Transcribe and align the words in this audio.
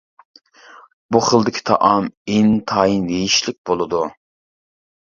بۇ 1.15 1.21
خىلدىكى 1.27 1.63
تائام 1.71 2.09
ئىنتايىن 2.37 3.05
يېيىشلىك 3.17 3.63
بولىدۇ. 3.73 4.07